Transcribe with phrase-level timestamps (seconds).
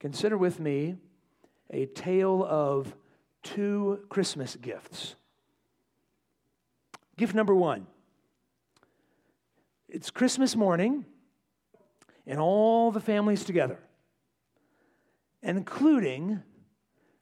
[0.00, 0.96] consider with me
[1.70, 2.94] a tale of
[3.42, 5.14] two Christmas gifts.
[7.16, 7.86] Gift number one
[9.88, 11.04] it's Christmas morning,
[12.26, 13.80] and all the families together,
[15.42, 16.42] including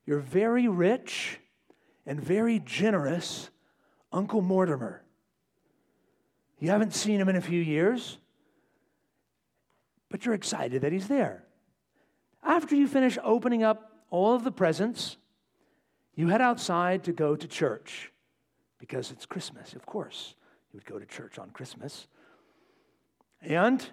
[0.06, 1.38] your very rich
[2.04, 3.50] and very generous
[4.12, 5.02] Uncle Mortimer.
[6.58, 8.18] You haven't seen him in a few years,
[10.10, 11.44] but you're excited that he's there.
[12.42, 15.16] After you finish opening up all of the presents,
[16.14, 18.12] you head outside to go to church
[18.78, 20.34] because it's Christmas, of course.
[20.72, 22.08] You would go to church on Christmas.
[23.40, 23.84] And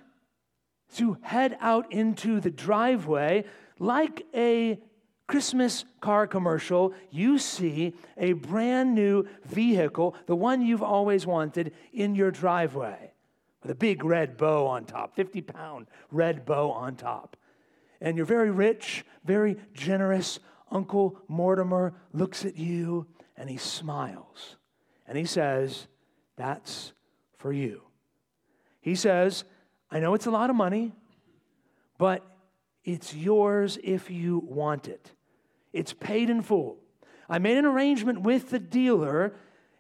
[0.96, 3.46] to head out into the driveway,
[3.80, 4.80] like a
[5.28, 12.16] Christmas car commercial, you see a brand new vehicle, the one you've always wanted, in
[12.16, 13.12] your driveway
[13.62, 17.36] with a big red bow on top, 50 pound red bow on top.
[18.02, 20.40] And your very rich, very generous
[20.72, 24.58] Uncle Mortimer looks at you and he smiles
[25.08, 25.88] and he says,
[26.36, 26.94] That's
[27.38, 27.82] for you.
[28.82, 29.44] He says,
[29.90, 30.94] I know it's a lot of money,
[31.98, 32.24] but
[32.84, 35.12] it's yours if you want it.
[35.74, 36.78] It's paid in full.
[37.28, 39.36] I made an arrangement with the dealer,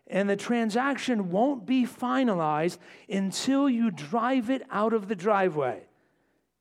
[0.08, 2.80] and the transaction won't be finalized
[3.10, 5.84] until you drive it out of the driveway.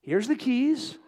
[0.02, 0.98] Here's the keys.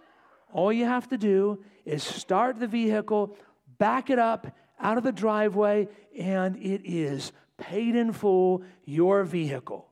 [0.56, 3.36] All you have to do is start the vehicle,
[3.76, 5.86] back it up out of the driveway,
[6.18, 9.86] and it is paid in full, your vehicle.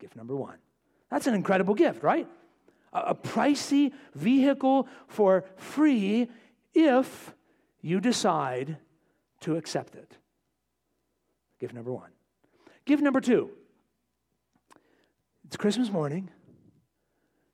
[0.00, 0.56] Gift number one.
[1.12, 2.26] That's an incredible gift, right?
[2.92, 6.28] A, pricey vehicle for free
[6.74, 7.32] if
[7.80, 8.78] you decide
[9.42, 10.16] to accept it.
[11.60, 12.10] Gift number one.
[12.84, 13.50] Gift number two.
[15.46, 16.30] It's Christmas morning,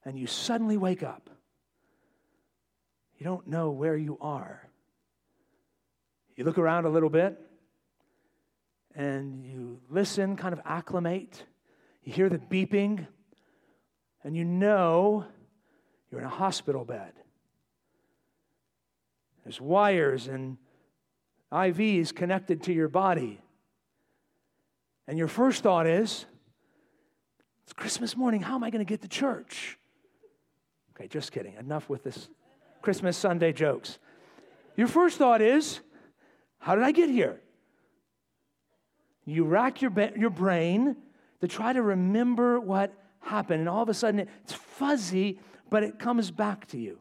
[0.07, 1.29] and you suddenly wake up.
[3.19, 4.69] You don't know where you are.
[6.37, 7.41] You look around a little bit,
[8.95, 11.45] and you listen, kind of acclimate.
[12.03, 13.07] You hear the beeping,
[14.25, 15.27] and you know
[16.11, 17.13] you're in a hospital bed.
[19.45, 20.57] There's wires and
[21.53, 23.41] IVs connected to your body.
[25.07, 26.25] And your first thought is,
[27.63, 28.41] it's Christmas morning.
[28.41, 29.79] How am I going to get to church?
[30.95, 31.55] Okay, just kidding.
[31.55, 32.29] Enough with this
[32.85, 33.99] Christmas Sunday jokes.
[34.77, 35.81] Your first thought is,
[36.59, 37.41] how did I get here?
[39.25, 40.95] You rack your, your brain
[41.41, 45.41] to try to remember what happened, and all of a sudden it's fuzzy,
[45.71, 46.99] but it comes back to you.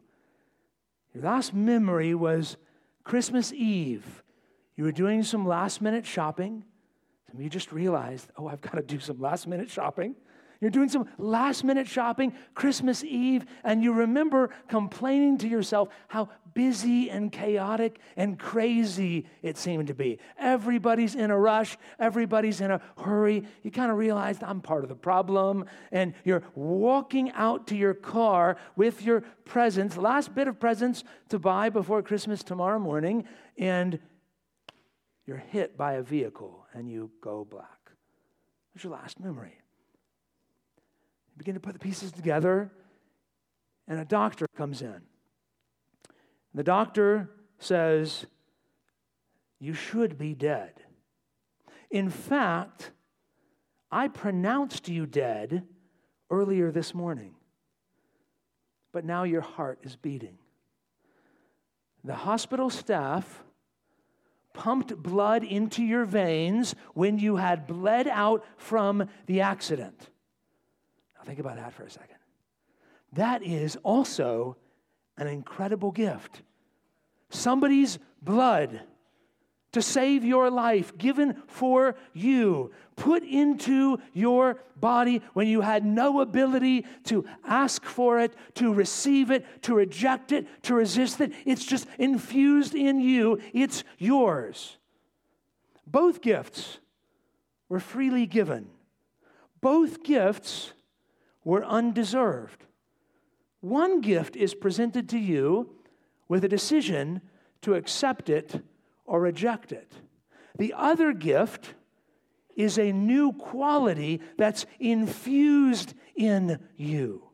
[1.12, 2.56] Your last memory was
[3.04, 4.22] Christmas Eve.
[4.76, 6.64] You were doing some last minute shopping.
[7.30, 10.16] Of you just realized, oh, I've got to do some last minute shopping.
[10.64, 16.30] You're doing some last minute shopping Christmas Eve, and you remember complaining to yourself how
[16.54, 20.18] busy and chaotic and crazy it seemed to be.
[20.38, 23.44] Everybody's in a rush, everybody's in a hurry.
[23.62, 27.92] You kind of realized I'm part of the problem, and you're walking out to your
[27.92, 33.24] car with your presents, last bit of presents to buy before Christmas tomorrow morning,
[33.58, 33.98] and
[35.26, 37.90] you're hit by a vehicle and you go black.
[38.74, 39.58] That's your last memory.
[41.36, 42.70] Begin to put the pieces together,
[43.88, 45.00] and a doctor comes in.
[46.54, 48.26] The doctor says,
[49.58, 50.82] You should be dead.
[51.90, 52.92] In fact,
[53.90, 55.64] I pronounced you dead
[56.30, 57.34] earlier this morning,
[58.92, 60.38] but now your heart is beating.
[62.04, 63.44] The hospital staff
[64.52, 70.10] pumped blood into your veins when you had bled out from the accident.
[71.24, 72.16] Think about that for a second.
[73.14, 74.56] That is also
[75.16, 76.42] an incredible gift.
[77.30, 78.80] Somebody's blood
[79.72, 86.20] to save your life, given for you, put into your body when you had no
[86.20, 91.32] ability to ask for it, to receive it, to reject it, to resist it.
[91.44, 94.76] It's just infused in you, it's yours.
[95.86, 96.78] Both gifts
[97.68, 98.68] were freely given.
[99.60, 100.72] Both gifts
[101.44, 102.64] were undeserved.
[103.60, 105.76] One gift is presented to you
[106.28, 107.20] with a decision
[107.62, 108.62] to accept it
[109.04, 109.92] or reject it.
[110.56, 111.74] The other gift
[112.56, 117.24] is a new quality that's infused in you.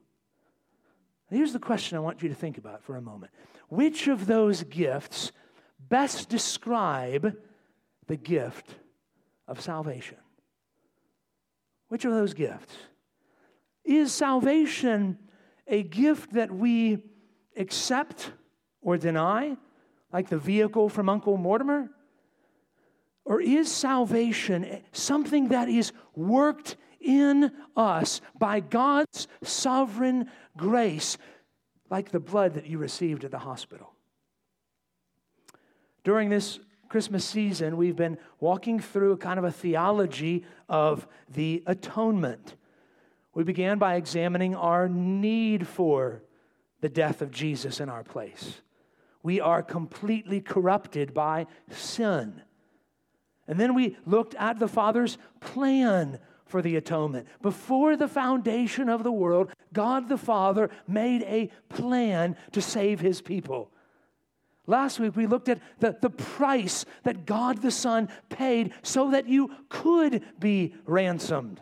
[1.30, 3.32] Here's the question I want you to think about for a moment.
[3.68, 5.30] Which of those gifts
[5.88, 7.36] best describe
[8.06, 8.74] the gift
[9.46, 10.18] of salvation?
[11.88, 12.74] Which of those gifts?
[13.84, 15.18] Is salvation
[15.66, 16.98] a gift that we
[17.56, 18.32] accept
[18.82, 19.56] or deny,
[20.12, 21.90] like the vehicle from Uncle Mortimer?
[23.24, 31.16] Or is salvation something that is worked in us by God's sovereign grace,
[31.88, 33.94] like the blood that you received at the hospital?
[36.02, 41.62] During this Christmas season, we've been walking through a kind of a theology of the
[41.66, 42.56] atonement.
[43.34, 46.22] We began by examining our need for
[46.80, 48.60] the death of Jesus in our place.
[49.22, 52.42] We are completely corrupted by sin.
[53.46, 57.28] And then we looked at the Father's plan for the atonement.
[57.42, 63.20] Before the foundation of the world, God the Father made a plan to save his
[63.20, 63.70] people.
[64.66, 69.28] Last week, we looked at the, the price that God the Son paid so that
[69.28, 71.60] you could be ransomed.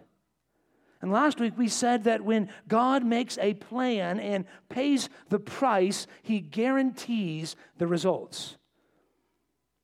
[1.01, 6.07] And last week, we said that when God makes a plan and pays the price,
[6.23, 8.57] he guarantees the results.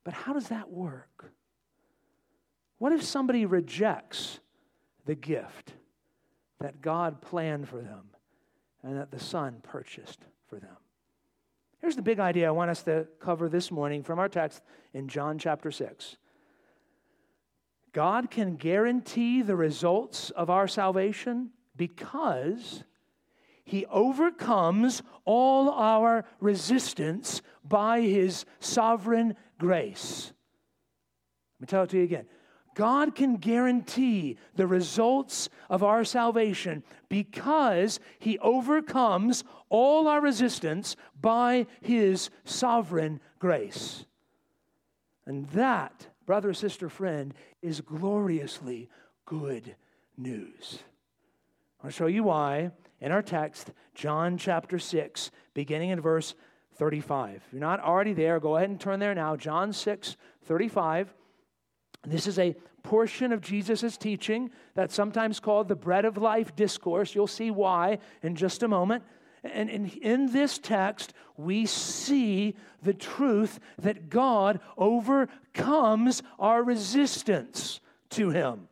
[0.03, 1.31] But how does that work?
[2.77, 4.39] What if somebody rejects
[5.05, 5.73] the gift
[6.59, 8.09] that God planned for them
[8.83, 10.75] and that the Son purchased for them?
[11.79, 14.63] Here's the big idea I want us to cover this morning from our text
[14.93, 16.17] in John chapter 6.
[17.95, 22.83] God can guarantee the results of our salvation because
[23.63, 30.33] he overcomes all our resistance by his sovereign grace.
[31.55, 32.25] Let me tell it to you again.
[32.73, 41.67] God can guarantee the results of our salvation because He overcomes all our resistance by
[41.79, 44.05] His sovereign grace.
[45.25, 48.89] And that, brother, sister, friend, is gloriously
[49.25, 49.75] good
[50.17, 50.79] news.
[51.83, 56.33] I'll show you why in our text, John chapter 6, beginning in verse
[56.77, 57.35] 35.
[57.35, 59.35] If you're not already there, go ahead and turn there now.
[59.35, 61.13] John 6, 35.
[62.05, 67.15] This is a portion of Jesus' teaching that's sometimes called the bread of life discourse.
[67.15, 69.03] You'll see why in just a moment.
[69.53, 77.79] And in, this text, we see the truth that God overcomes our resistance
[78.11, 78.67] to Him.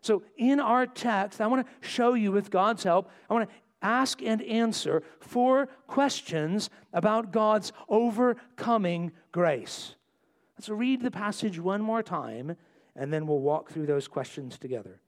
[0.00, 3.56] So, in our text, I want to show you with God's help, I want to
[3.82, 9.96] ask and answer four questions about God's overcoming grace.
[10.56, 12.56] Let's read the passage one more time,
[12.94, 15.00] and then we'll walk through those questions together.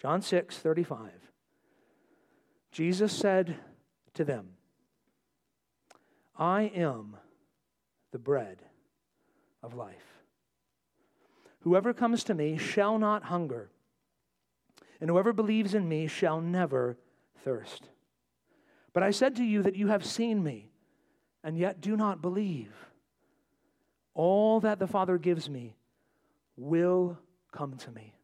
[0.00, 1.10] John 6 35.
[2.76, 3.56] Jesus said
[4.12, 4.48] to them,
[6.38, 7.16] I am
[8.12, 8.58] the bread
[9.62, 10.20] of life.
[11.60, 13.70] Whoever comes to me shall not hunger,
[15.00, 16.98] and whoever believes in me shall never
[17.42, 17.88] thirst.
[18.92, 20.68] But I said to you that you have seen me,
[21.42, 22.74] and yet do not believe.
[24.12, 25.76] All that the Father gives me
[26.58, 27.16] will
[27.52, 28.15] come to me.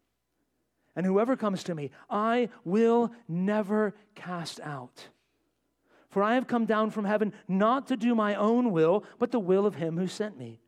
[0.95, 5.09] And whoever comes to me, I will never cast out.
[6.09, 9.41] For I have come down from heaven not to do my own will, but the
[9.41, 10.61] will of him who sent me.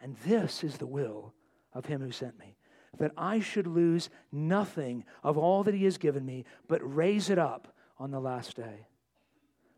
[0.00, 1.34] And this is the will
[1.72, 2.56] of him who sent me
[2.98, 7.38] that I should lose nothing of all that he has given me, but raise it
[7.38, 8.86] up on the last day.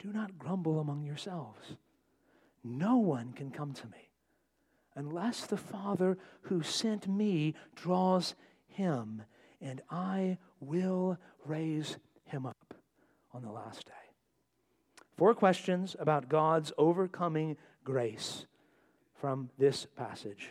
[0.00, 1.76] do not grumble among yourselves.
[2.64, 4.10] No one can come to me
[4.96, 8.34] unless the Father who sent me draws
[8.66, 9.22] him,
[9.60, 12.74] and I will raise him up
[13.32, 13.92] on the last day.
[15.16, 18.46] Four questions about God's overcoming grace
[19.14, 20.50] from this passage.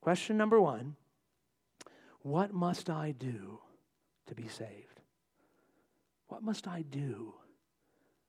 [0.00, 0.96] Question number one
[2.22, 3.58] What must I do
[4.26, 5.00] to be saved?
[6.28, 7.34] What must I do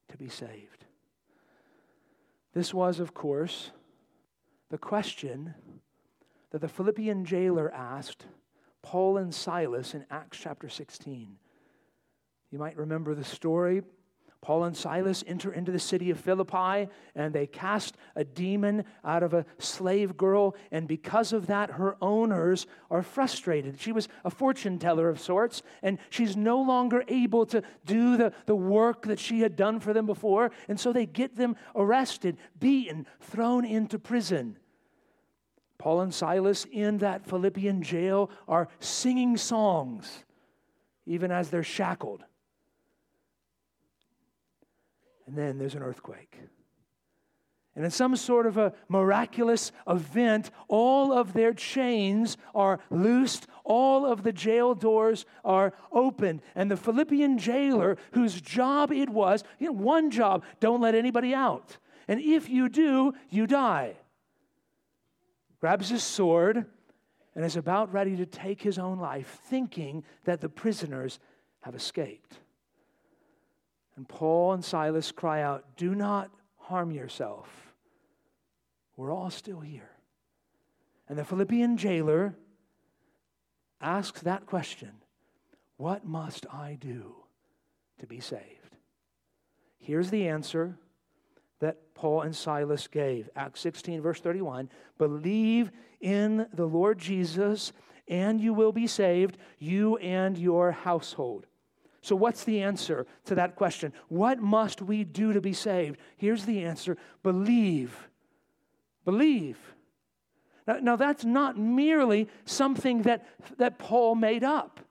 [0.10, 0.86] to be saved?
[2.54, 3.72] This was, of course,
[4.70, 5.54] the question
[6.52, 8.26] that the Philippian jailer asked
[8.82, 11.38] Paul and Silas in Acts chapter 16.
[12.52, 13.82] You might remember the story.
[14.42, 19.24] Paul and Silas enter into the city of Philippi and they cast a demon out
[19.24, 20.56] of a slave girl.
[20.72, 23.80] And because of that, her owners are frustrated.
[23.80, 28.34] She was a fortune teller of sorts, and she's no longer able to do the,
[28.46, 30.52] the work that she had done for them before.
[30.68, 34.58] And so they get them arrested, beaten, thrown into prison.
[35.78, 40.24] Paul and Silas in that Philippian jail are singing songs,
[41.06, 42.24] even as they're shackled.
[45.28, 46.40] And then there's an earthquake.
[47.76, 54.06] And in some sort of a miraculous event, all of their chains are loosed, all
[54.06, 56.42] of the jail doors are opened.
[56.56, 61.34] And the Philippian jailer, whose job it was, you know, one job, don't let anybody
[61.34, 61.78] out.
[62.08, 63.96] And if you do, you die.
[65.60, 66.66] Grabs his sword
[67.36, 71.20] and is about ready to take his own life, thinking that the prisoners
[71.62, 72.40] have escaped.
[73.96, 77.48] And Paul and Silas cry out, Do not harm yourself.
[78.98, 79.90] We're all still here.
[81.08, 82.36] And the Philippian jailer
[83.82, 84.92] asks that question
[85.78, 87.16] What must I do
[88.00, 88.78] to be saved?
[89.78, 90.78] Here's the answer
[91.60, 93.30] that Paul and Silas gave.
[93.36, 95.72] Acts 16, verse 31 Believe
[96.02, 97.72] in the Lord Jesus,
[98.08, 101.46] and you will be saved, you and your household.
[102.06, 103.92] So, what's the answer to that question?
[104.10, 106.00] What must we do to be saved?
[106.18, 108.10] Here's the answer believe.
[109.06, 109.58] Believe.
[110.68, 113.26] Now, now that's not merely something that,
[113.58, 114.82] that Paul made up.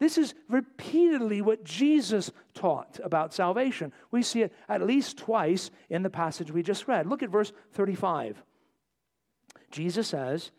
[0.00, 3.92] This is repeatedly what Jesus taught about salvation.
[4.10, 7.06] We see it at least twice in the passage we just read.
[7.06, 8.42] Look at verse 35.
[9.70, 10.50] Jesus says,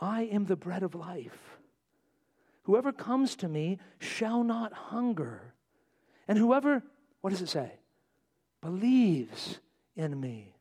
[0.00, 1.53] I am the bread of life.
[2.64, 5.54] Whoever comes to me shall not hunger.
[6.26, 6.82] And whoever,
[7.20, 7.72] what does it say?
[8.60, 9.60] Believes
[9.96, 10.54] in me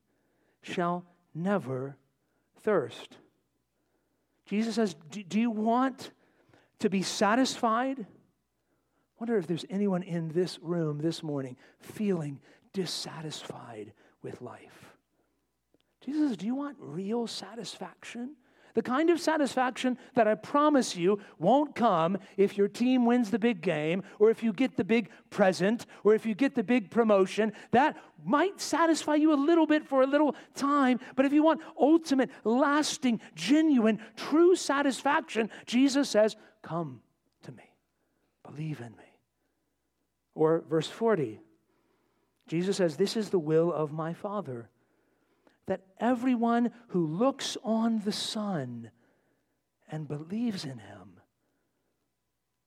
[0.61, 1.97] shall never
[2.61, 3.17] thirst.
[4.45, 6.11] Jesus says, Do you want
[6.79, 7.99] to be satisfied?
[8.01, 8.05] I
[9.19, 12.39] wonder if there's anyone in this room this morning feeling
[12.73, 14.95] dissatisfied with life.
[16.01, 18.35] Jesus Do you want real satisfaction?
[18.73, 23.37] The kind of satisfaction that I promise you won't come if your team wins the
[23.37, 26.89] big game or if you get the big present or if you get the big
[26.89, 27.53] promotion.
[27.71, 31.61] That might satisfy you a little bit for a little time, but if you want
[31.79, 37.01] ultimate, lasting, genuine, true satisfaction, Jesus says, Come
[37.43, 37.63] to me,
[38.43, 39.03] believe in me.
[40.35, 41.39] Or verse 40,
[42.47, 44.69] Jesus says, This is the will of my Father
[45.67, 48.91] that everyone who looks on the Son
[49.89, 51.19] and believes in him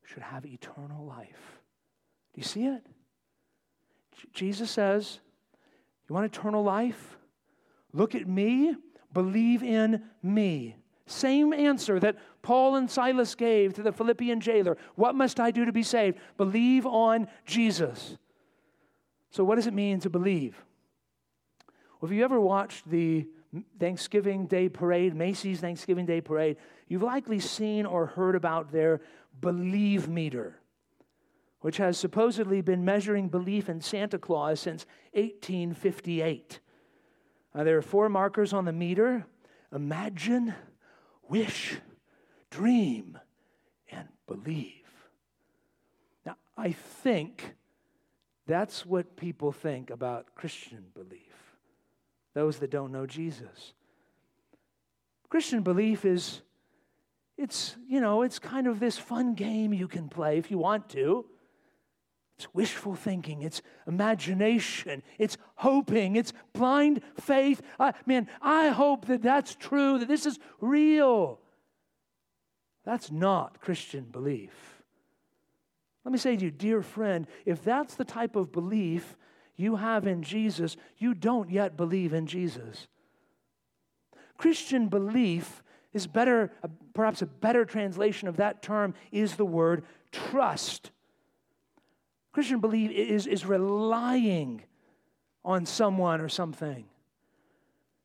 [0.05, 1.61] should have eternal life.
[2.35, 2.87] Do you see it?
[4.33, 5.21] Jesus says,
[6.09, 7.19] You want eternal life?
[7.93, 8.75] Look at me,
[9.13, 10.77] believe in me.
[11.07, 14.77] Same answer that Paul and Silas gave to the Philippian jailer.
[14.97, 16.19] What must I do to be saved?
[16.37, 18.19] Believe on Jesus.
[19.31, 20.66] So, what does it mean to believe?
[22.01, 23.27] Well, if you ever watched the
[23.79, 26.57] Thanksgiving Day Parade, Macy's Thanksgiving Day Parade,
[26.89, 29.01] you've likely seen or heard about their
[29.41, 30.61] believe meter,
[31.61, 36.61] which has supposedly been measuring belief in Santa Claus since 1858.
[37.55, 39.27] Uh, there are four markers on the meter
[39.75, 40.55] imagine,
[41.29, 41.77] wish,
[42.51, 43.19] dream,
[43.91, 44.73] and believe.
[46.25, 47.55] Now, I think
[48.47, 51.26] that's what people think about Christian belief
[52.37, 53.73] those that don't know Jesus.
[55.31, 56.43] Christian belief is
[57.39, 60.91] it's, you know, it's kind of this fun game you can play if you want
[60.91, 61.25] to.
[62.37, 67.63] It's wishful thinking, it's imagination, it's hoping, it's blind faith.
[67.81, 71.41] I, man, I hope that that's true, that this is real.
[72.85, 74.83] That's not Christian belief.
[76.05, 79.17] Let me say to you, dear friend, if that's the type of belief
[79.57, 82.87] you have in Jesus, you don't yet believe in Jesus.
[84.37, 86.53] Christian belief is better,
[86.95, 90.91] perhaps a better translation of that term is the word trust.
[92.33, 94.63] Christian belief is, is relying
[95.43, 96.85] on someone or something.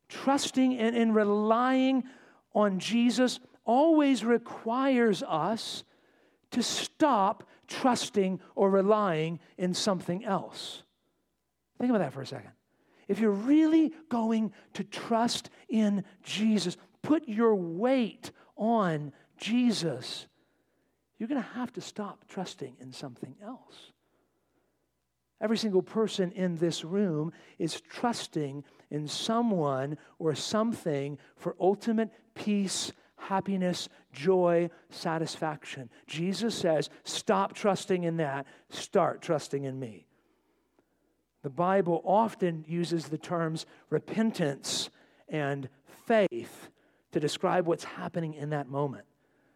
[0.07, 2.05] Trusting and, and relying
[2.53, 5.83] on Jesus always requires us
[6.51, 10.83] to stop trusting or relying in something else.
[11.81, 12.51] Think about that for a second.
[13.07, 20.27] If you're really going to trust in Jesus, put your weight on Jesus,
[21.17, 23.93] you're going to have to stop trusting in something else.
[25.41, 32.91] Every single person in this room is trusting in someone or something for ultimate peace,
[33.17, 35.89] happiness, joy, satisfaction.
[36.05, 40.05] Jesus says, Stop trusting in that, start trusting in me.
[41.43, 44.89] The Bible often uses the terms repentance
[45.27, 45.69] and
[46.05, 46.69] faith
[47.11, 49.05] to describe what's happening in that moment.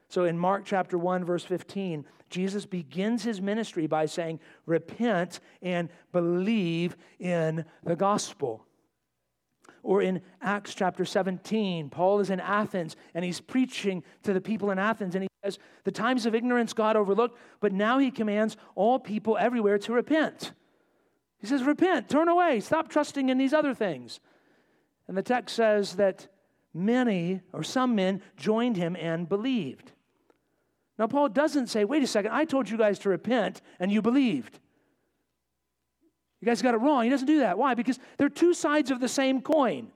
[0.07, 5.89] So in Mark chapter 1, verse 15, Jesus begins his ministry by saying, Repent and
[6.11, 8.65] believe in the gospel.
[9.83, 14.71] Or in Acts chapter 17, Paul is in Athens and he's preaching to the people
[14.71, 18.57] in Athens and he says, The times of ignorance God overlooked, but now he commands
[18.73, 20.53] all people everywhere to repent.
[21.39, 24.19] He says, Repent, turn away, stop trusting in these other things.
[25.07, 26.27] And the text says that
[26.73, 29.91] many or some men joined him and believed.
[30.97, 34.01] Now, Paul doesn't say, wait a second, I told you guys to repent and you
[34.01, 34.59] believed.
[36.41, 37.03] You guys got it wrong.
[37.03, 37.57] He doesn't do that.
[37.57, 37.73] Why?
[37.73, 39.87] Because they're two sides of the same coin.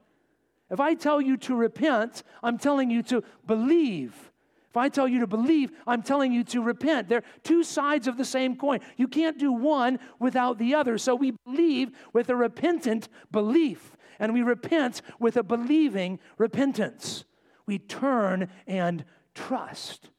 [0.70, 4.30] If I tell you to repent, I'm telling you to believe.
[4.70, 7.08] If I tell you to believe, I'm telling you to repent.
[7.08, 8.78] They're two sides of the same coin.
[8.96, 10.96] You can't do one without the other.
[10.96, 17.24] So we believe with a repentant belief, and we repent with a believing repentance.
[17.66, 20.10] We turn and trust.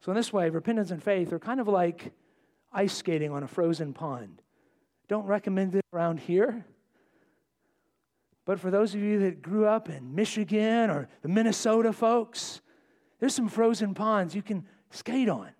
[0.00, 2.12] So, in this way, repentance and faith are kind of like
[2.72, 4.42] ice skating on a frozen pond.
[5.08, 6.64] Don't recommend it around here.
[8.44, 12.60] But for those of you that grew up in Michigan or the Minnesota folks,
[13.20, 15.50] there's some frozen ponds you can skate on.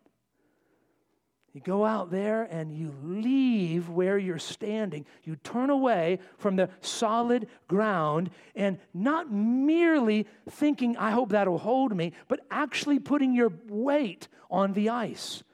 [1.56, 5.06] You go out there and you leave where you're standing.
[5.24, 11.96] You turn away from the solid ground and not merely thinking, I hope that'll hold
[11.96, 15.44] me, but actually putting your weight on the ice,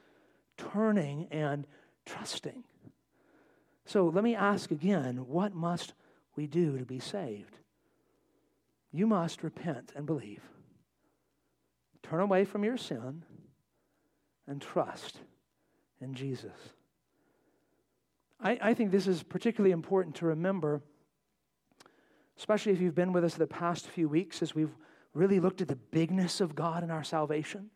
[0.57, 1.65] turning and
[2.05, 2.65] trusting.
[3.85, 5.93] So let me ask again what must
[6.35, 7.59] we do to be saved?
[8.91, 10.41] You must repent and believe,
[12.03, 13.23] turn away from your sin,
[14.47, 15.17] and trust
[16.01, 16.51] in Jesus.
[18.41, 20.81] I, I think this is particularly important to remember,
[22.37, 24.75] especially if you've been with us the past few weeks as we've
[25.13, 27.69] really looked at the bigness of God and our salvation.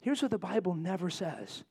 [0.00, 1.62] Here's what the Bible never says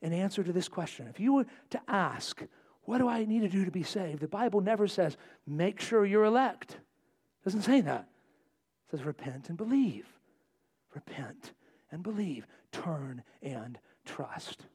[0.00, 1.08] in answer to this question.
[1.08, 2.42] If you were to ask,
[2.84, 4.20] what do I need to do to be saved?
[4.20, 6.70] The Bible never says, make sure you're elect.
[6.70, 8.08] It doesn't say that.
[8.86, 10.06] It says, repent and believe.
[10.94, 11.52] Repent
[11.90, 12.46] and believe.
[12.72, 14.66] Turn and trust.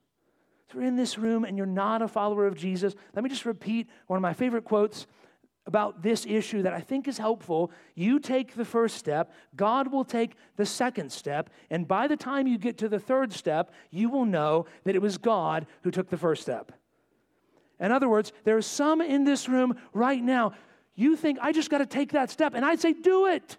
[0.68, 3.46] If you're in this room and you're not a follower of Jesus, let me just
[3.46, 5.06] repeat one of my favorite quotes
[5.66, 7.72] about this issue that I think is helpful.
[7.96, 12.48] You take the first step, God will take the second step, and by the time
[12.48, 16.10] you get to the third step, you will know that it was God who took
[16.10, 16.74] the first step.
[17.80, 20.54] In other words, there are some in this room right now,
[20.96, 23.58] you think, I just got to take that step, and I'd say, do it.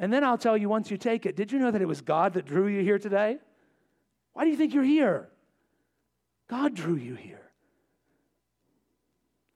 [0.00, 2.00] And then I'll tell you once you take it, did you know that it was
[2.00, 3.38] God that drew you here today?
[4.32, 5.28] Why do you think you're here?
[6.48, 7.50] God drew you here.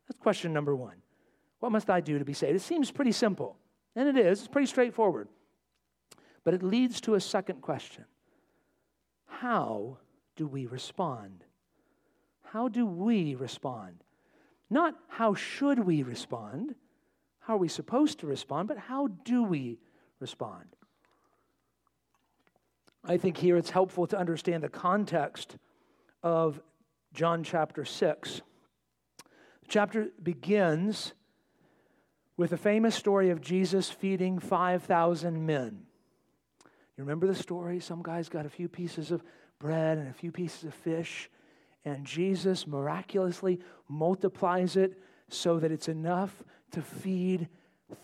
[0.06, 0.96] That's question number one.
[1.60, 2.54] What must I do to be saved?
[2.54, 3.56] It seems pretty simple,
[3.96, 4.40] and it is.
[4.40, 5.28] It's pretty straightforward.
[6.44, 8.04] But it leads to a second question
[9.24, 9.96] How
[10.36, 11.42] do we respond?
[12.42, 14.04] How do we respond?
[14.68, 16.74] Not how should we respond,
[17.40, 19.78] how are we supposed to respond, but how do we
[20.24, 20.64] respond?
[23.04, 25.58] I think here it's helpful to understand the context
[26.22, 26.62] of
[27.12, 28.40] John chapter 6.
[29.18, 31.12] The chapter begins
[32.38, 35.82] with a famous story of Jesus feeding 5,000 men.
[36.96, 37.78] You remember the story?
[37.78, 39.22] Some guys got a few pieces of
[39.58, 41.28] bread and a few pieces of fish,
[41.84, 43.60] and Jesus miraculously
[43.90, 47.50] multiplies it so that it's enough to feed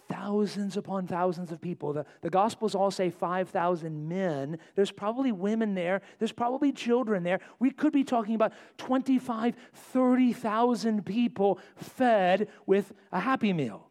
[0.09, 1.93] thousands upon thousands of people.
[1.93, 4.59] The, the Gospels all say 5,000 men.
[4.75, 6.03] There's probably women there.
[6.19, 7.41] There's probably children there.
[7.59, 13.89] We could be talking about 25, 30,000 people fed with a happy meal.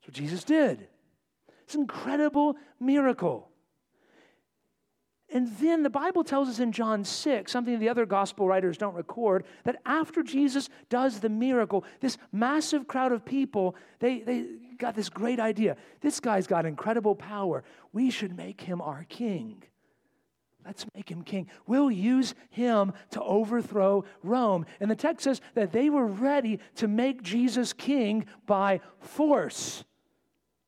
[0.00, 0.86] That's what Jesus did.
[1.64, 3.47] It's an incredible miracle.
[5.30, 8.94] And then the Bible tells us in John 6, something the other gospel writers don't
[8.94, 14.46] record, that after Jesus does the miracle, this massive crowd of people, they, they
[14.78, 15.76] got this great idea.
[16.00, 17.62] This guy's got incredible power.
[17.92, 19.62] We should make him our king.
[20.64, 21.48] Let's make him king.
[21.66, 24.66] We'll use him to overthrow Rome.
[24.80, 29.84] And the text says that they were ready to make Jesus king by force.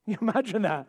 [0.06, 0.88] You imagine that?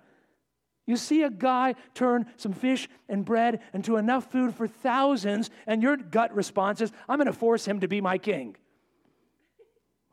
[0.88, 5.84] You see a guy turn some fish and bread into enough food for thousands, and
[5.84, 8.56] your gut response is, I'm going to force him to be my king.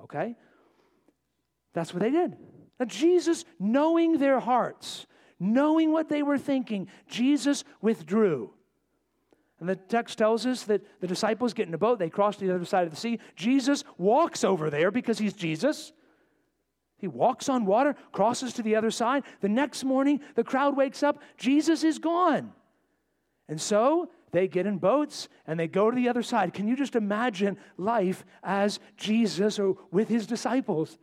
[0.02, 0.36] Okay?
[1.72, 2.36] That's what they did.
[2.78, 5.06] Now, Jesus, knowing their hearts,
[5.40, 8.52] knowing what they were thinking, Jesus withdrew.
[9.60, 12.46] And the text tells us that the disciples get in a boat, they cross to
[12.46, 13.18] the other side of the sea.
[13.34, 15.92] Jesus walks over there because he's Jesus.
[16.98, 19.22] He walks on water, crosses to the other side.
[19.40, 22.52] The next morning, the crowd wakes up, Jesus is gone.
[23.48, 26.52] And so they get in boats and they go to the other side.
[26.52, 30.98] Can you just imagine life as Jesus or with his disciples?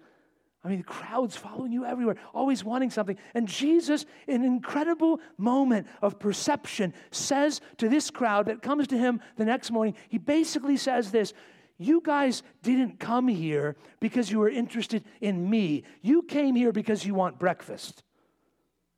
[0.63, 3.17] I mean, the crowds following you everywhere, always wanting something.
[3.35, 8.97] And Jesus, in an incredible moment of perception, says to this crowd that comes to
[8.97, 11.33] him the next morning, he basically says this
[11.77, 15.83] You guys didn't come here because you were interested in me.
[16.01, 18.03] You came here because you want breakfast.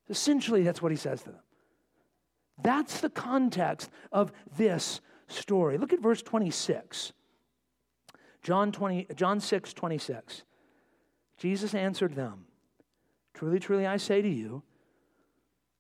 [0.10, 1.42] Essentially, that's what he says to them.
[2.62, 5.78] That's the context of this story.
[5.78, 7.14] Look at verse 26.
[8.44, 10.44] John, 20, John 6, 26.
[11.38, 12.46] Jesus answered them
[13.34, 14.64] Truly, truly, I say to you,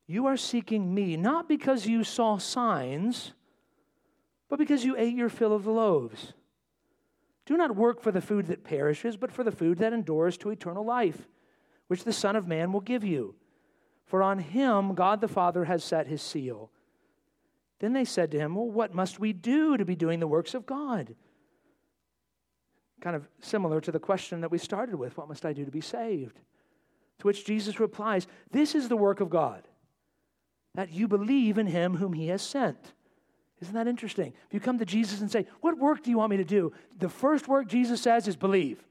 [0.05, 3.33] you are seeking me not because you saw signs,
[4.49, 6.33] but because you ate your fill of the loaves.
[7.47, 10.51] Do not work for the food that perishes, but for the food that endures to
[10.51, 11.27] eternal life,
[11.87, 13.35] which the Son of Man will give you.
[14.05, 16.69] For on him God the Father has set his seal.
[17.79, 20.53] Then they said to him, Well, what must we do to be doing the works
[20.53, 21.15] of God?
[22.99, 25.71] kind of similar to the question that we started with what must I do to
[25.71, 26.39] be saved?
[27.19, 29.67] To which Jesus replies, This is the work of God,
[30.75, 32.93] that you believe in him whom he has sent.
[33.61, 34.33] Isn't that interesting?
[34.47, 36.71] If you come to Jesus and say, What work do you want me to do?
[36.99, 38.83] The first work Jesus says is believe.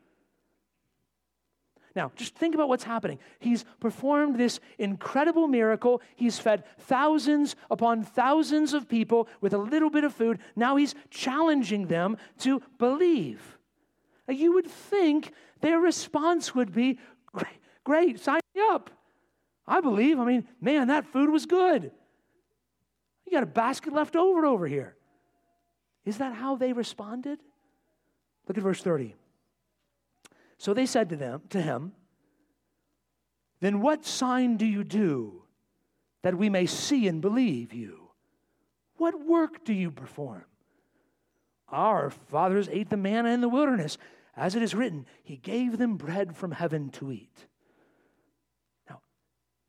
[1.95, 3.19] Now, just think about what's happening.
[3.39, 6.03] He's performed this incredible miracle.
[6.15, 10.39] He's fed thousands upon thousands of people with a little bit of food.
[10.55, 13.57] Now he's challenging them to believe.
[14.29, 16.99] You would think their response would be,
[17.33, 18.91] great, great, sign me up.
[19.67, 20.21] I believe.
[20.21, 21.93] I mean, man, that food was good.
[23.27, 24.97] You got a basket left over over here.
[26.05, 27.41] Is that how they responded?
[28.47, 29.15] Look at verse 30.
[30.59, 31.93] So they said to them, to him,
[33.61, 35.43] Then what sign do you do
[36.23, 38.11] that we may see and believe you?
[38.97, 40.45] What work do you perform?
[41.69, 43.99] Our fathers ate the manna in the wilderness.
[44.37, 47.47] As it is written, He gave them bread from heaven to eat.
[48.89, 49.01] Now,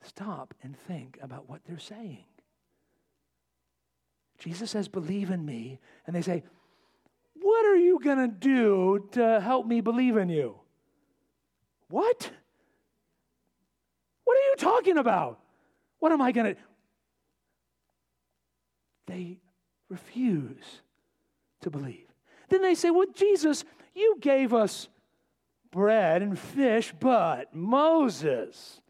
[0.04, 2.26] stop and think about what they're saying.
[4.38, 5.80] Jesus says, Believe in me.
[6.06, 6.44] And they say,
[7.42, 10.56] What are you going to do to help me believe in you?
[11.90, 12.32] What?
[14.24, 15.40] What are you talking about?
[16.00, 16.62] What am I going to.
[19.08, 19.40] They
[19.90, 20.82] refuse
[21.62, 22.08] to believe.
[22.50, 23.64] Then they say, Well, Jesus,
[23.96, 24.90] you gave us
[25.72, 28.82] bread and fish, but Moses,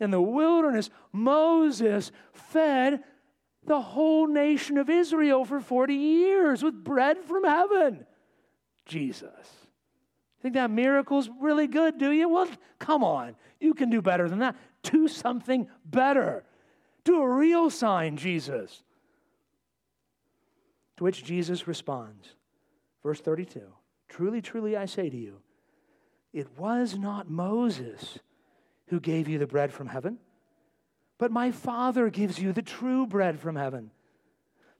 [0.00, 3.02] in the wilderness, Moses fed
[3.66, 8.06] the whole nation of Israel for 40 years with bread from heaven.
[8.84, 9.30] Jesus.
[10.40, 12.28] Think that miracle's really good, do you?
[12.28, 12.48] Well,
[12.78, 13.36] come on.
[13.60, 14.56] You can do better than that.
[14.82, 16.44] Do something better.
[17.04, 18.82] Do a real sign, Jesus.
[20.96, 22.36] To which Jesus responds
[23.06, 23.60] Verse 32
[24.08, 25.36] Truly, truly, I say to you,
[26.32, 28.18] it was not Moses
[28.88, 30.18] who gave you the bread from heaven,
[31.18, 33.90] but my Father gives you the true bread from heaven.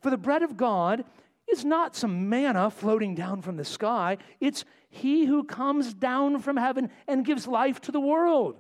[0.01, 1.05] For the bread of God
[1.51, 6.57] is not some manna floating down from the sky, it's He who comes down from
[6.57, 8.59] heaven and gives life to the world.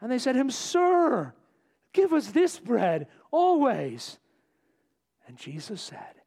[0.00, 1.34] And they said to him, Sir,
[1.92, 4.18] give us this bread always.
[5.26, 6.22] And Jesus said,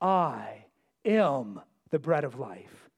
[0.00, 0.66] I
[1.04, 2.90] am the bread of life.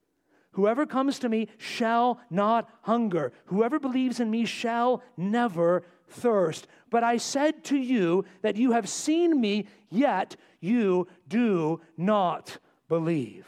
[0.51, 3.33] Whoever comes to me shall not hunger.
[3.45, 6.67] Whoever believes in me shall never thirst.
[6.89, 13.47] But I said to you that you have seen me, yet you do not believe.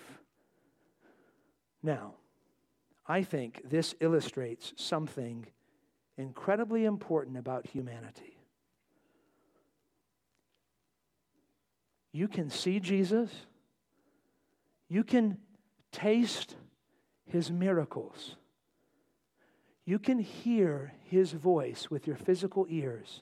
[1.84, 2.16] Now,
[3.08, 5.46] I think this illustrates something
[6.18, 8.38] incredibly important about humanity.
[12.12, 13.30] You can see Jesus
[14.90, 15.38] you can
[15.92, 16.56] taste
[17.26, 18.36] his miracles.
[19.86, 23.22] You can hear his voice with your physical ears.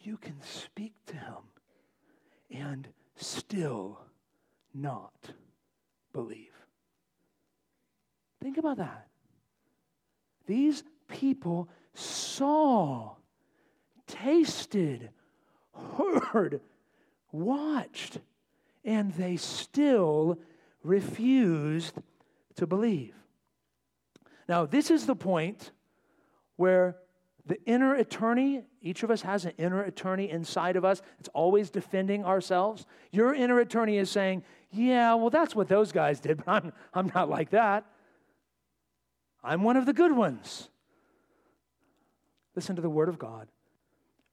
[0.00, 1.36] You can speak to him
[2.50, 4.00] and still
[4.74, 5.30] not
[6.12, 6.52] believe.
[8.42, 9.06] Think about that.
[10.46, 13.14] These people saw
[14.06, 15.10] tasted,
[15.72, 16.60] heard,
[17.32, 18.18] watched,
[18.84, 20.38] and they still
[20.82, 21.94] refused
[22.56, 23.14] to believe.
[24.48, 25.72] Now, this is the point
[26.56, 26.96] where
[27.46, 31.00] the inner attorney, each of us has an inner attorney inside of us.
[31.20, 32.86] It's always defending ourselves.
[33.12, 37.12] Your inner attorney is saying, Yeah, well, that's what those guys did, but I'm, I'm
[37.14, 37.86] not like that.
[39.44, 40.68] I'm one of the good ones.
[42.56, 43.48] Listen to the word of God.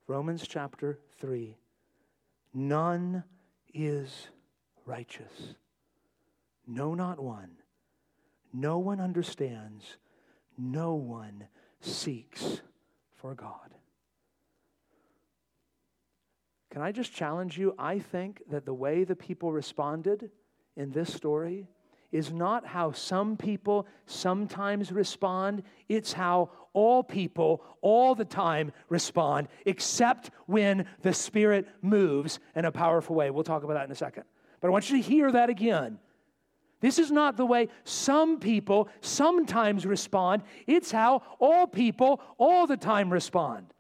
[0.08, 1.56] Romans chapter 3.
[2.54, 3.24] None
[3.74, 4.28] is
[4.86, 5.56] righteous.
[6.66, 7.52] No, not one.
[8.54, 9.98] No one understands.
[10.58, 11.48] No one
[11.82, 12.62] seeks
[13.12, 13.74] for God.
[16.72, 17.76] Can I just challenge you?
[17.78, 20.32] I think that the way the people responded
[20.76, 21.68] in this story
[22.12, 29.48] is not how some people sometimes respond, it's how all people all the time respond,
[29.66, 33.30] except when the Spirit moves in a powerful way.
[33.30, 34.24] We'll talk about that in a second.
[34.62, 36.00] But I want you to hear that again.
[36.84, 42.76] This is not the way some people sometimes respond, it's how all people all the
[42.76, 43.74] time respond.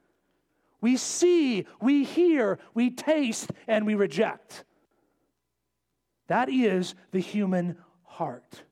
[0.80, 4.63] We see, we hear, we taste, and we reject.
[6.28, 8.63] That is the human heart.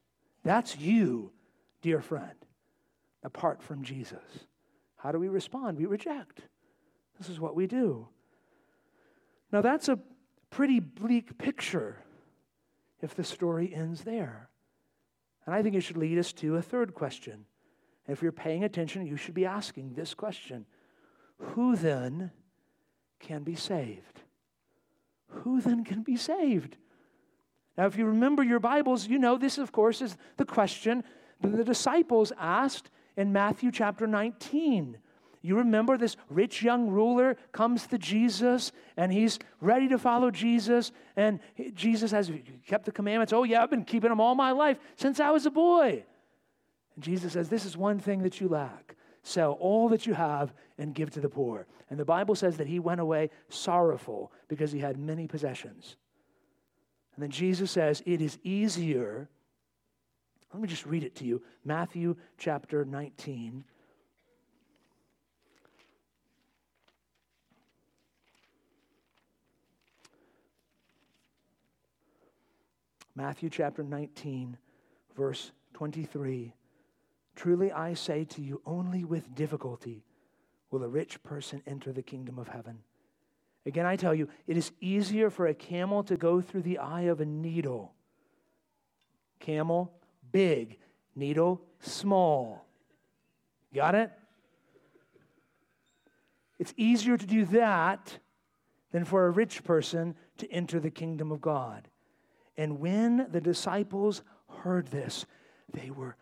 [0.46, 1.34] That's you,
[1.82, 2.38] dear friend,
[3.24, 4.48] apart from Jesus.
[4.96, 5.78] How do we respond?
[5.78, 6.40] We reject.
[7.20, 8.08] This is what we do.
[9.52, 10.00] Now, that's a
[10.50, 11.98] pretty bleak picture
[13.02, 14.50] if the story ends there.
[15.46, 17.46] And I think it should lead us to a third question.
[18.08, 20.66] If you're paying attention, you should be asking this question
[21.38, 22.32] Who then
[23.20, 24.22] can be saved?
[25.28, 26.78] Who then can be saved?
[27.78, 31.04] Now, if you remember your Bibles, you know this, of course, is the question
[31.40, 34.98] that the disciples asked in Matthew chapter 19.
[35.42, 40.92] You remember this rich young ruler comes to Jesus and he's ready to follow Jesus.
[41.16, 41.40] And
[41.74, 42.32] Jesus has
[42.68, 43.34] kept the commandments.
[43.34, 46.04] Oh, yeah, I've been keeping them all my life since I was a boy.
[46.96, 48.96] And Jesus says, This is one thing that you lack.
[49.24, 51.68] Sell all that you have and give to the poor.
[51.90, 55.96] And the Bible says that he went away sorrowful because he had many possessions.
[57.16, 59.28] And then Jesus says, It is easier.
[60.54, 63.64] Let me just read it to you Matthew chapter 19.
[73.16, 74.58] Matthew chapter 19,
[75.16, 76.54] verse 23.
[77.36, 80.04] Truly I say to you, only with difficulty
[80.70, 82.80] will a rich person enter the kingdom of heaven.
[83.66, 87.02] Again, I tell you, it is easier for a camel to go through the eye
[87.02, 87.94] of a needle.
[89.40, 89.92] Camel,
[90.32, 90.78] big.
[91.16, 92.66] Needle, small.
[93.74, 94.12] Got it?
[96.58, 98.18] It's easier to do that
[98.92, 101.88] than for a rich person to enter the kingdom of God.
[102.58, 105.26] And when the disciples heard this,
[105.74, 106.16] they were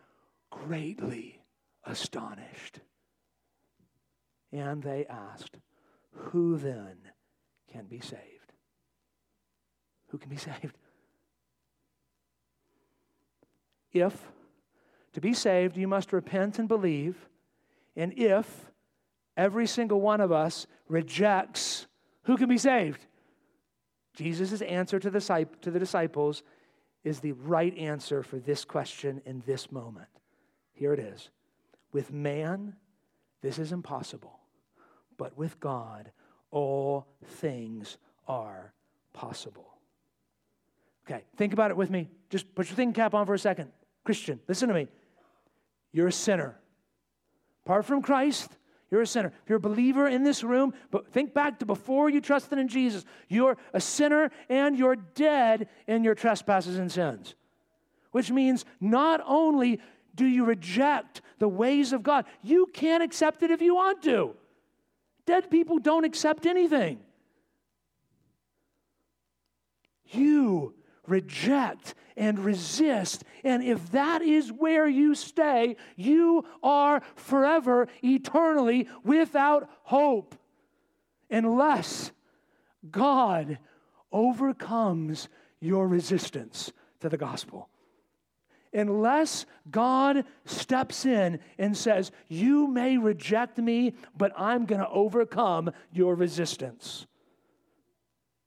[0.50, 1.40] greatly
[1.84, 2.80] astonished.
[4.52, 5.56] And they asked,
[6.12, 6.96] Who then
[7.72, 8.52] can be saved.
[10.08, 10.76] Who can be saved?
[13.92, 14.32] If
[15.12, 17.28] to be saved you must repent and believe,
[17.96, 18.70] and if
[19.36, 21.86] every single one of us rejects,
[22.24, 23.06] who can be saved?
[24.14, 26.42] Jesus' answer to the, to the disciples
[27.04, 30.08] is the right answer for this question in this moment.
[30.72, 31.30] Here it is.
[31.92, 32.76] With man,
[33.42, 34.38] this is impossible,
[35.16, 36.10] but with God,
[36.50, 37.96] all things
[38.28, 38.72] are
[39.12, 39.74] possible.
[41.06, 42.08] Okay, think about it with me.
[42.28, 43.70] Just put your thinking cap on for a second.
[44.04, 44.88] Christian, listen to me.
[45.92, 46.58] You're a sinner.
[47.64, 48.50] Apart from Christ,
[48.90, 49.32] you're a sinner.
[49.42, 52.68] If you're a believer in this room, but think back to before you trusted in
[52.68, 57.34] Jesus, you're a sinner and you're dead in your trespasses and sins.
[58.10, 59.80] Which means not only
[60.16, 64.34] do you reject the ways of God, you can't accept it if you want to.
[65.24, 66.98] Dead people don't accept anything.
[70.06, 70.74] You
[71.06, 73.24] reject and resist.
[73.44, 80.34] And if that is where you stay, you are forever, eternally without hope.
[81.30, 82.12] Unless
[82.90, 83.58] God
[84.12, 85.28] overcomes
[85.60, 87.68] your resistance to the gospel
[88.72, 95.70] unless God steps in and says, You may reject me, but I'm going to overcome
[95.92, 97.06] your resistance.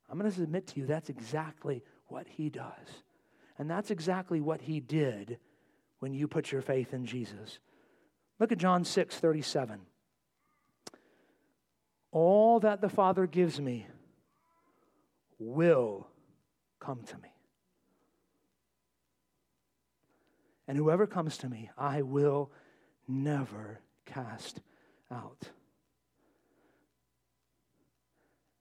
[0.08, 3.02] I'm going to submit to you that's exactly what he does.
[3.58, 5.38] And that's exactly what he did
[6.00, 7.58] when you put your faith in Jesus.
[8.38, 9.80] Look at John 6 37.
[12.10, 13.86] All that the Father gives me
[15.38, 16.06] will
[16.80, 17.28] come to me.
[20.66, 22.50] And whoever comes to me, I will
[23.06, 24.60] never cast
[25.10, 25.50] out.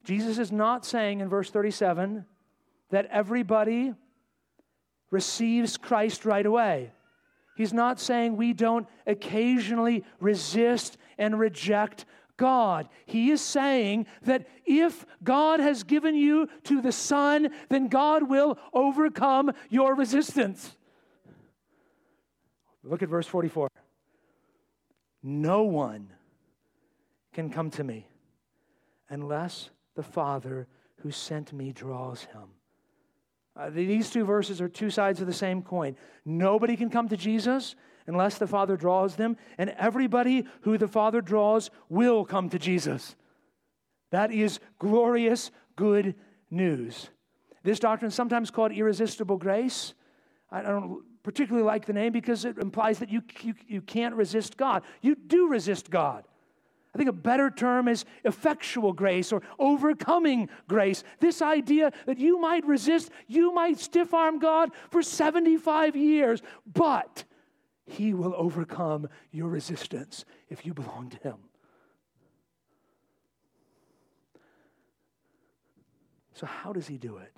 [0.03, 2.25] Jesus is not saying in verse 37
[2.89, 3.93] that everybody
[5.13, 6.91] receives Christ right away.
[7.55, 12.89] He's not saying we don't occasionally resist and reject God.
[13.05, 18.57] He is saying that if God has given you to the Son, then God will
[18.73, 20.75] overcome your resistance.
[22.83, 23.69] Look at verse 44.
[25.21, 26.11] No one
[27.33, 28.07] can come to me
[29.09, 32.49] unless the Father who sent me draws him.
[33.55, 35.95] Uh, these two verses are two sides of the same coin.
[36.25, 37.75] Nobody can come to Jesus
[38.07, 43.15] unless the Father draws them, and everybody who the Father draws will come to Jesus.
[44.11, 46.15] That is glorious, good
[46.51, 47.09] news.
[47.63, 49.93] This doctrine is sometimes called irresistible grace.
[50.51, 54.57] I don't particularly like the name because it implies that you, you, you can't resist
[54.57, 54.83] God.
[55.01, 56.25] You do resist God.
[56.93, 61.03] I think a better term is effectual grace or overcoming grace.
[61.19, 67.23] This idea that you might resist, you might stiff arm God for 75 years, but
[67.85, 71.37] He will overcome your resistance if you belong to Him.
[76.35, 77.35] So, how does He do it?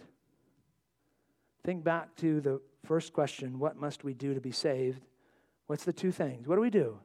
[1.64, 5.06] Think back to the first question what must we do to be saved?
[5.68, 6.46] What's the two things?
[6.46, 7.00] What do we do?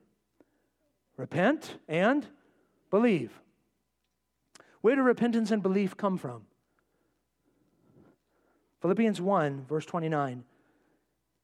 [1.17, 2.27] Repent and
[2.91, 3.41] Believe.
[4.81, 6.43] Where do repentance and belief come from?
[8.81, 10.45] Philippians 1, verse 29.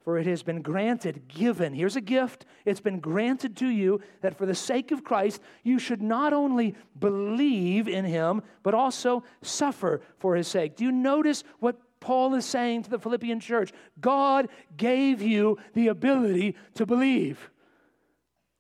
[0.03, 4.39] For it has been granted, given, here's a gift, it's been granted to you that
[4.39, 10.01] for the sake of Christ, you should not only believe in him, but also suffer
[10.19, 10.77] for his sake.
[10.77, 13.73] Do you notice what Paul is saying to the Philippian church?
[14.01, 17.51] God gave you the ability to believe.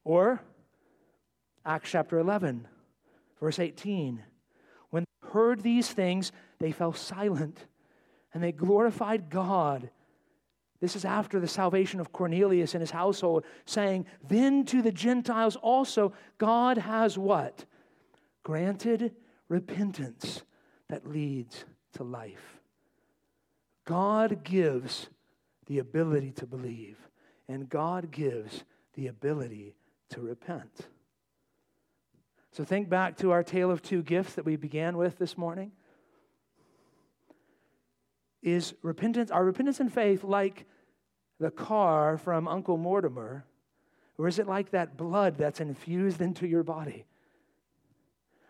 [0.03, 0.42] Or,
[1.64, 2.66] Acts chapter 11.
[3.40, 4.22] Verse 18
[4.90, 7.66] When they heard these things, they fell silent
[8.33, 9.90] and they glorified God.
[10.81, 15.57] This is after the salvation of Cornelius and his household, saying, Then to the Gentiles
[15.57, 17.64] also, God has what?
[18.42, 19.14] Granted
[19.49, 20.42] repentance
[20.88, 22.61] that leads to life.
[23.87, 25.09] God gives
[25.66, 26.99] the ability to believe,
[27.49, 29.77] and God gives the ability
[30.11, 30.88] to repent.
[32.57, 35.73] So think back to our tale of two gifts that we began with this morning.
[38.42, 40.64] Is repentance, our repentance and faith like
[41.38, 43.45] the car from Uncle Mortimer,
[44.16, 47.05] or is it like that blood that's infused into your body?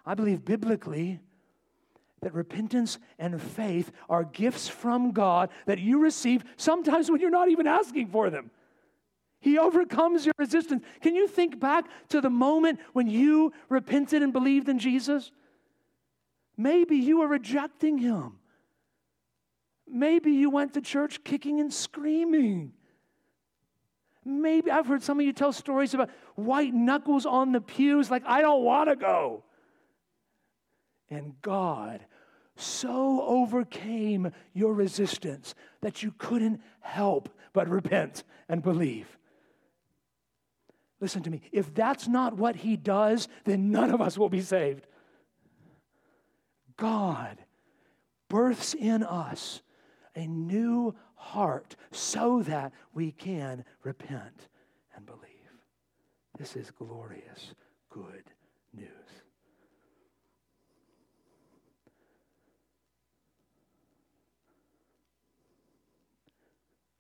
[0.04, 1.18] I believe biblically
[2.22, 7.48] that repentance and faith are gifts from God that you receive sometimes when you're not
[7.48, 8.52] even asking for them.
[9.40, 10.82] He overcomes your resistance.
[11.00, 15.30] Can you think back to the moment when you repented and believed in Jesus?
[16.56, 18.38] Maybe you were rejecting him.
[19.88, 22.72] Maybe you went to church kicking and screaming.
[24.24, 28.24] Maybe I've heard some of you tell stories about white knuckles on the pews, like,
[28.26, 29.44] I don't want to go.
[31.08, 32.04] And God
[32.56, 39.16] so overcame your resistance that you couldn't help but repent and believe.
[41.00, 41.42] Listen to me.
[41.52, 44.86] If that's not what he does, then none of us will be saved.
[46.76, 47.38] God
[48.28, 49.62] births in us
[50.14, 54.48] a new heart so that we can repent
[54.94, 55.22] and believe.
[56.38, 57.54] This is glorious,
[57.90, 58.24] good
[58.74, 58.88] news.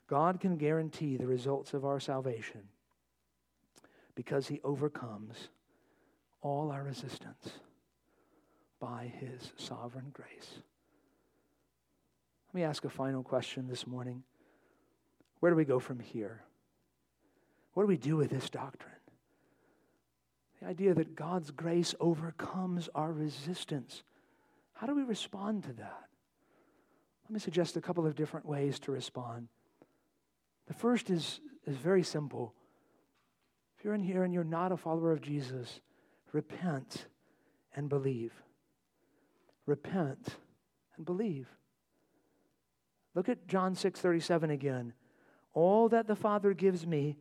[0.06, 2.68] God can guarantee the results of our salvation
[4.16, 5.50] because he overcomes
[6.42, 7.50] all our resistance
[8.80, 10.58] by his sovereign grace.
[12.48, 14.24] Let me ask a final question this morning.
[15.38, 16.42] Where do we go from here?
[17.74, 18.94] What do we do with this doctrine?
[20.60, 24.02] The idea that God's grace overcomes our resistance.
[24.72, 26.04] How do we respond to that?
[27.24, 29.48] Let me suggest a couple of different ways to respond.
[30.68, 32.54] The first is, is very simple
[33.86, 35.80] you're in here and you're not a follower of Jesus,
[36.32, 37.06] repent
[37.76, 38.32] and believe.
[39.64, 40.38] Repent
[40.96, 41.46] and believe.
[43.14, 44.92] Look at John 6 37 again.
[45.54, 47.16] All that the Father gives me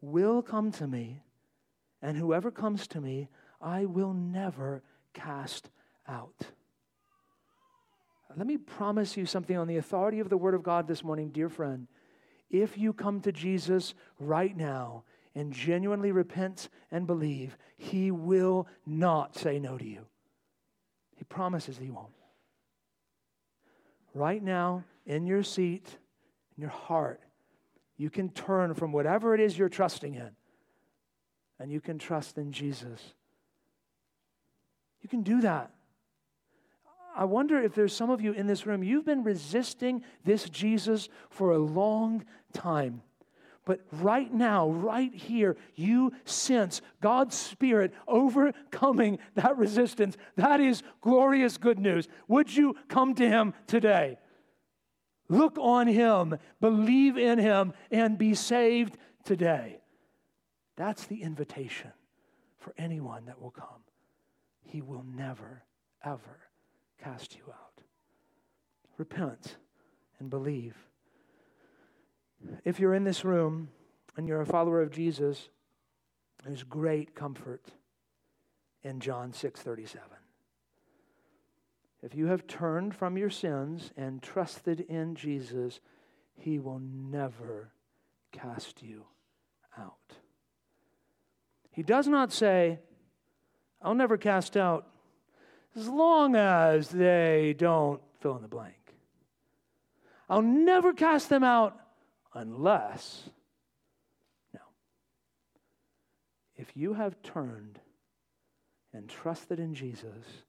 [0.00, 1.20] will come to me,
[2.00, 3.28] and whoever comes to me,
[3.60, 5.68] I will never cast
[6.08, 6.46] out.
[8.34, 11.28] Let me promise you something on the authority of the Word of God this morning,
[11.28, 11.88] dear friend.
[12.48, 15.04] If you come to Jesus right now
[15.36, 20.06] and genuinely repent and believe, He will not say no to you.
[21.14, 22.08] He promises He won't.
[24.14, 25.86] Right now, in your seat,
[26.56, 27.20] in your heart,
[27.98, 30.30] you can turn from whatever it is you're trusting in
[31.58, 33.14] and you can trust in Jesus.
[35.02, 35.70] You can do that.
[37.14, 41.08] I wonder if there's some of you in this room, you've been resisting this Jesus
[41.30, 43.02] for a long time.
[43.66, 50.16] But right now, right here, you sense God's Spirit overcoming that resistance.
[50.36, 52.06] That is glorious good news.
[52.28, 54.18] Would you come to Him today?
[55.28, 59.80] Look on Him, believe in Him, and be saved today.
[60.76, 61.90] That's the invitation
[62.58, 63.82] for anyone that will come.
[64.62, 65.64] He will never,
[66.04, 66.38] ever
[67.02, 67.82] cast you out.
[68.96, 69.56] Repent
[70.20, 70.76] and believe.
[72.64, 73.68] If you're in this room
[74.16, 75.48] and you're a follower of Jesus,
[76.44, 77.72] there's great comfort
[78.82, 79.98] in John 6:37.
[82.02, 85.80] If you have turned from your sins and trusted in Jesus,
[86.36, 87.72] he will never
[88.32, 89.06] cast you
[89.76, 90.18] out.
[91.70, 92.80] He does not say,
[93.82, 94.88] I'll never cast out
[95.74, 98.94] as long as they don't fill in the blank.
[100.28, 101.78] I'll never cast them out
[102.36, 103.30] unless,
[104.52, 104.60] no.
[106.54, 107.80] If you have turned
[108.92, 110.44] and trusted in Jesus,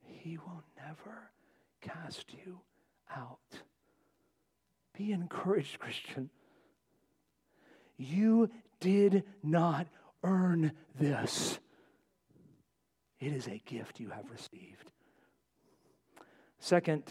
[0.00, 1.30] He will never
[1.80, 2.60] cast you
[3.14, 3.38] out.
[4.96, 6.30] Be encouraged, Christian.
[7.96, 8.50] You
[8.80, 9.86] did not
[10.24, 11.58] earn this.
[13.20, 14.90] It is a gift you have received.
[16.58, 17.04] Second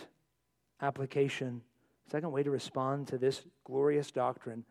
[0.82, 1.62] application,
[2.12, 4.66] second way to respond to this glorious doctrine,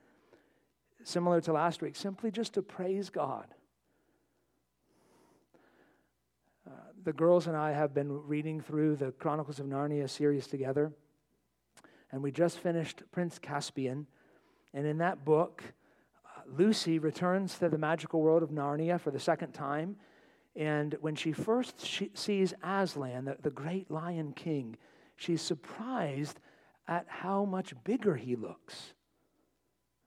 [1.05, 3.47] similar to last week, simply just to praise God.
[6.67, 6.73] Uh,
[7.03, 10.93] the girls and I have been reading through the Chronicles of Narnia series together,
[12.13, 14.07] and we just finished Prince Caspian.
[14.75, 15.63] And in that book,
[16.27, 19.97] uh, Lucy returns to the magical world of Narnia for the second time
[20.57, 24.77] and when she first she sees Aslan, the, the great lion king,
[25.17, 26.41] she's surprised
[26.91, 28.93] at how much bigger he looks.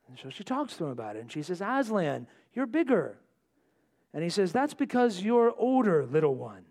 [0.08, 1.22] And so she talks to him about it.
[1.22, 3.18] And she says, Aslan, you're bigger.
[4.14, 6.66] And he says, That's because you're older, little one.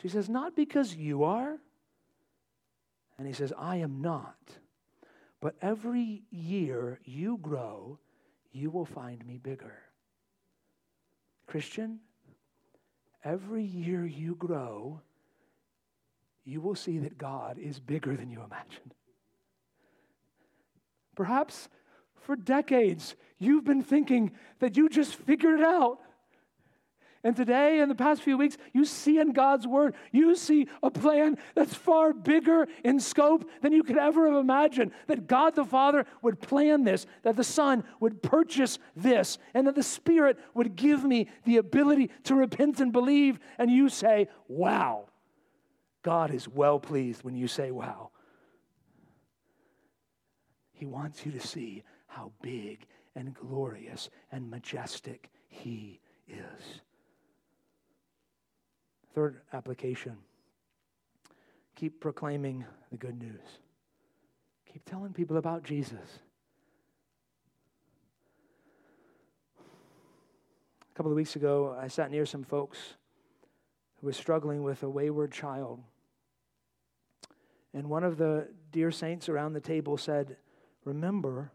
[0.00, 1.58] She says, Not because you are.
[3.18, 4.36] And he says, I am not.
[5.40, 7.98] But every year you grow,
[8.52, 9.74] you will find me bigger.
[11.46, 11.98] Christian,
[13.24, 15.00] every year you grow,
[16.44, 18.94] you will see that God is bigger than you imagined.
[21.14, 21.68] Perhaps
[22.20, 25.98] for decades, you've been thinking that you just figured it out.
[27.24, 30.90] And today, in the past few weeks, you see in God's Word, you see a
[30.90, 34.90] plan that's far bigger in scope than you could ever have imagined.
[35.06, 39.76] That God the Father would plan this, that the Son would purchase this, and that
[39.76, 43.38] the Spirit would give me the ability to repent and believe.
[43.56, 45.04] And you say, Wow.
[46.02, 48.10] God is well pleased when you say, Wow.
[50.72, 56.80] He wants you to see how big and glorious and majestic He is.
[59.14, 60.16] Third application
[61.76, 63.58] keep proclaiming the good news,
[64.70, 66.20] keep telling people about Jesus.
[70.92, 72.78] A couple of weeks ago, I sat near some folks
[74.00, 75.80] who were struggling with a wayward child.
[77.74, 80.36] And one of the dear saints around the table said,
[80.84, 81.52] Remember,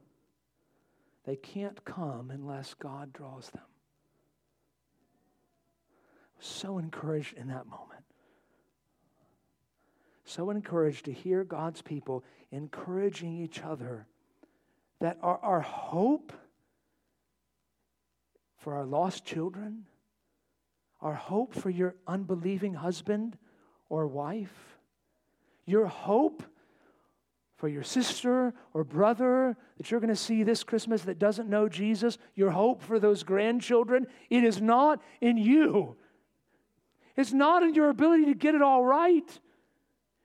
[1.25, 3.63] they can't come unless God draws them
[6.39, 8.03] so encouraged in that moment.
[10.25, 14.07] So encouraged to hear God's people encouraging each other
[14.99, 16.33] that our, our hope
[18.57, 19.85] for our lost children,
[21.01, 23.37] our hope for your unbelieving husband
[23.89, 24.76] or wife,
[25.67, 26.41] your hope
[27.57, 31.67] for your sister or brother that you're going to see this Christmas that doesn't know
[31.67, 35.95] Jesus, your hope for those grandchildren, it is not in you.
[37.15, 39.39] It's not in your ability to get it all right.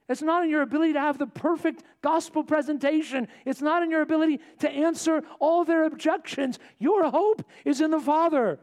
[0.08, 3.28] It's not in your ability to have the perfect gospel presentation.
[3.46, 6.58] It's not in your ability to answer all their objections.
[6.78, 8.60] Your hope is in the Father.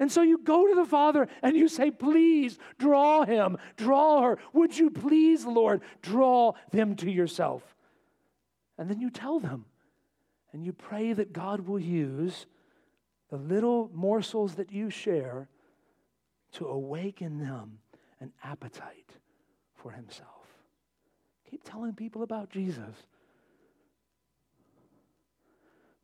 [0.00, 4.38] And so you go to the Father and you say, Please draw him, draw her.
[4.54, 7.62] Would you please, Lord, draw them to yourself?
[8.78, 9.66] And then you tell them.
[10.52, 12.46] And you pray that God will use
[13.28, 15.48] the little morsels that you share
[16.52, 17.78] to awaken them
[18.20, 19.12] an appetite
[19.74, 20.28] for Himself.
[21.48, 23.04] Keep telling people about Jesus.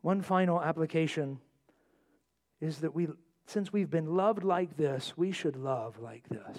[0.03, 1.41] One final application
[2.61, 3.09] is that we,
[3.47, 6.59] since we've been loved like this, we should love like this.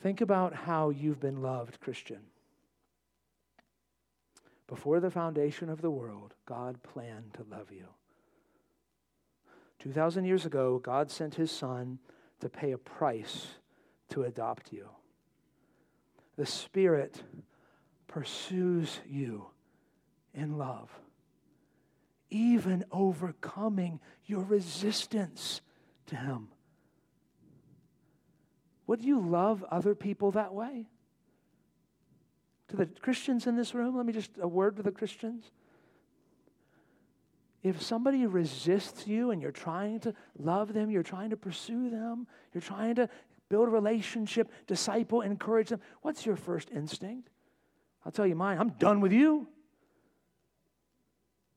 [0.00, 2.20] Think about how you've been loved, Christian.
[4.66, 7.86] Before the foundation of the world, God planned to love you.
[9.78, 11.98] 2,000 years ago, God sent his son
[12.40, 13.46] to pay a price
[14.10, 14.88] to adopt you.
[16.36, 17.22] The Spirit
[18.06, 19.46] pursues you
[20.34, 20.90] in love,
[22.34, 25.60] even overcoming your resistance
[26.06, 26.48] to him.
[28.88, 30.88] Would you love other people that way?
[32.68, 35.44] To the Christians in this room, let me just a word to the Christians.
[37.62, 42.26] If somebody resists you and you're trying to love them, you're trying to pursue them,
[42.52, 43.08] you're trying to
[43.48, 47.30] build a relationship, disciple, encourage them, what's your first instinct?
[48.04, 48.58] I'll tell you mine.
[48.58, 49.46] I'm done with you.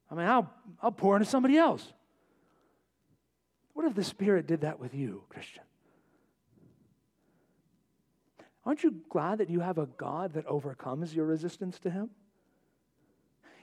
[0.09, 0.49] I mean, I'll,
[0.81, 1.93] I'll pour into somebody else.
[3.73, 5.63] What if the Spirit did that with you, Christian?
[8.65, 12.09] Aren't you glad that you have a God that overcomes your resistance to Him?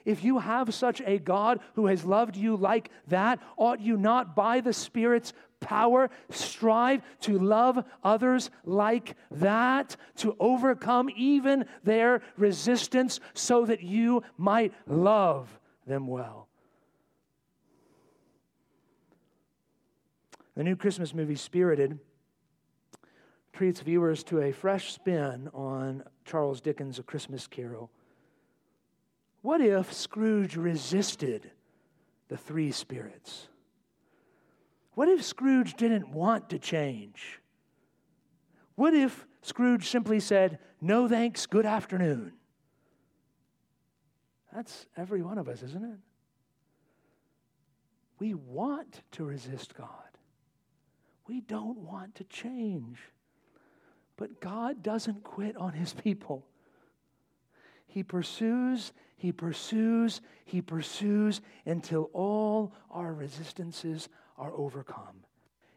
[0.05, 4.35] If you have such a God who has loved you like that, ought you not,
[4.35, 13.19] by the Spirit's power, strive to love others like that, to overcome even their resistance
[13.33, 16.47] so that you might love them well?
[20.55, 21.99] The new Christmas movie, Spirited,
[23.51, 27.91] treats viewers to a fresh spin on Charles Dickens' A Christmas Carol.
[29.41, 31.51] What if Scrooge resisted
[32.29, 33.47] the three spirits?
[34.93, 37.41] What if Scrooge didn't want to change?
[38.75, 42.33] What if Scrooge simply said, No thanks, good afternoon?
[44.55, 45.99] That's every one of us, isn't it?
[48.19, 49.89] We want to resist God.
[51.27, 52.99] We don't want to change.
[54.15, 56.47] But God doesn't quit on his people.
[57.85, 65.25] He pursues, he pursues, he pursues until all our resistances are overcome.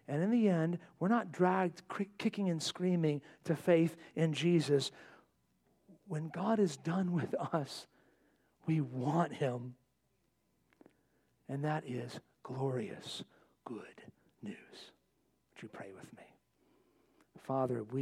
[0.07, 1.83] And in the end, we're not dragged
[2.17, 4.93] kicking and screaming to faith in Jesus.
[6.07, 7.89] When God is done with us,
[8.69, 9.75] we want him.
[11.49, 13.25] And that is glorious,
[13.65, 14.03] good
[14.43, 14.55] news.
[15.55, 16.25] Would you pray with me?
[17.47, 17.97] Father, we